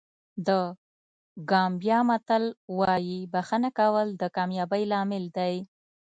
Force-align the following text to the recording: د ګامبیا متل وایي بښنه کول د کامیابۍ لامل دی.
د 0.47 0.49
ګامبیا 1.49 1.99
متل 2.07 2.43
وایي 2.79 3.19
بښنه 3.33 3.69
کول 3.79 4.07
د 4.21 4.23
کامیابۍ 4.35 4.83
لامل 4.91 5.23
دی. 5.37 5.55